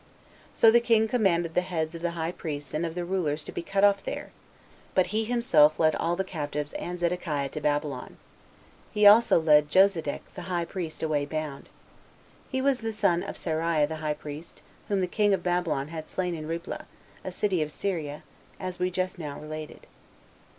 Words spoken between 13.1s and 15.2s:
of Seraiah the high priest, whom the